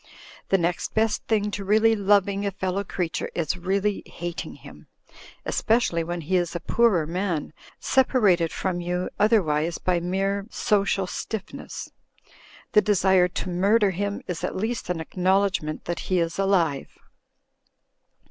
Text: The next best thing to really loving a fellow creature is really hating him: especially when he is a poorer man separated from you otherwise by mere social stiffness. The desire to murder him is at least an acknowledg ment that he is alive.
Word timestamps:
The 0.49 0.57
next 0.57 0.95
best 0.95 1.27
thing 1.27 1.51
to 1.51 1.63
really 1.63 1.95
loving 1.95 2.43
a 2.43 2.49
fellow 2.49 2.83
creature 2.83 3.29
is 3.35 3.55
really 3.55 4.01
hating 4.07 4.55
him: 4.55 4.87
especially 5.45 6.03
when 6.03 6.21
he 6.21 6.37
is 6.37 6.55
a 6.55 6.59
poorer 6.59 7.05
man 7.05 7.53
separated 7.79 8.51
from 8.51 8.81
you 8.81 9.11
otherwise 9.19 9.77
by 9.77 9.99
mere 9.99 10.47
social 10.49 11.05
stiffness. 11.05 11.91
The 12.71 12.81
desire 12.81 13.27
to 13.27 13.49
murder 13.49 13.91
him 13.91 14.23
is 14.25 14.43
at 14.43 14.55
least 14.55 14.89
an 14.89 14.97
acknowledg 14.97 15.61
ment 15.61 15.85
that 15.85 15.99
he 15.99 16.17
is 16.17 16.39
alive. 16.39 16.97